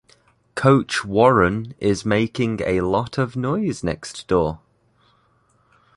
Coach 0.55 1.05
Warren 1.05 1.75
is 1.77 2.03
making 2.07 2.59
a 2.63 2.81
lot 2.81 3.19
of 3.19 3.35
noise 3.35 3.83
next 3.83 4.27
door. 4.27 4.59